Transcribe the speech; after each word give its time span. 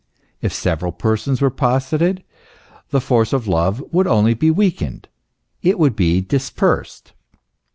If 0.41 0.51
several 0.51 0.91
Persons 0.93 1.41
were 1.41 1.51
posited, 1.51 2.23
the 2.89 2.99
force 2.99 3.33
of 3.33 3.47
love 3.47 3.83
would 3.91 4.07
only 4.07 4.33
be 4.33 4.49
weakened 4.49 5.07
it 5.61 5.77
would 5.77 5.95
be 5.95 6.21
dispersed. 6.21 7.13